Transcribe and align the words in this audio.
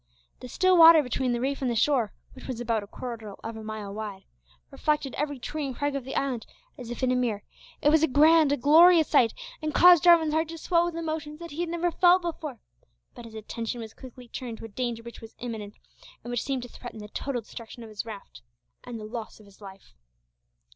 The 0.39 0.49
still 0.49 0.75
water 0.79 1.03
between 1.03 1.31
the 1.31 1.39
reef 1.39 1.61
and 1.61 1.69
the 1.69 1.75
shore, 1.75 2.11
which 2.33 2.47
was 2.47 2.59
about 2.59 2.81
a 2.81 2.87
quarter 2.87 3.35
of 3.43 3.55
a 3.55 3.63
mile 3.63 3.93
wide, 3.93 4.23
reflected 4.71 5.13
every 5.13 5.37
tree 5.37 5.67
and 5.67 5.75
crag 5.75 5.95
of 5.95 6.05
the 6.05 6.15
island, 6.15 6.47
as 6.75 6.89
if 6.89 7.03
in 7.03 7.11
a 7.11 7.15
mirror. 7.15 7.43
It 7.83 7.89
was 7.89 8.01
a 8.01 8.07
grand, 8.07 8.51
a 8.51 8.57
glorious 8.57 9.09
sight, 9.09 9.31
and 9.61 9.75
caused 9.75 10.01
Jarwin's 10.05 10.33
heart 10.33 10.47
to 10.47 10.57
swell 10.57 10.85
with 10.85 10.95
emotions 10.95 11.37
that 11.37 11.51
he 11.51 11.59
had 11.61 11.69
never 11.69 11.91
felt 11.91 12.23
before; 12.23 12.57
but 13.13 13.25
his 13.25 13.35
attention 13.35 13.79
was 13.79 13.93
quickly 13.93 14.27
turned 14.27 14.57
to 14.57 14.65
a 14.65 14.69
danger 14.69 15.03
which 15.03 15.21
was 15.21 15.35
imminent, 15.37 15.75
and 16.23 16.31
which 16.31 16.41
seemed 16.41 16.63
to 16.63 16.69
threaten 16.69 16.97
the 16.97 17.07
total 17.07 17.41
destruction 17.43 17.83
of 17.83 17.89
his 17.89 18.03
raft, 18.03 18.41
and 18.83 18.99
the 18.99 19.05
loss 19.05 19.39
of 19.39 19.45
his 19.45 19.61
life. 19.61 19.93